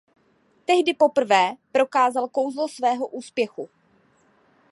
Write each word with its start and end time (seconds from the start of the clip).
Tehdy 0.65 0.93
poprvé 0.93 1.53
prokázal 1.71 2.27
kouzlo 2.29 2.67
svého 2.67 3.07
úspěchu. 3.07 3.69